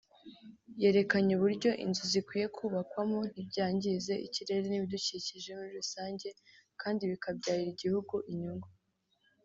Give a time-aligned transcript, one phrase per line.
[0.81, 6.27] yerekanye uburyo inzu zikwiye kubakwamo ntibyangize ikirere n’ibidukikije muri rusange
[6.81, 8.69] kandi bikabyarira igihugu inyungu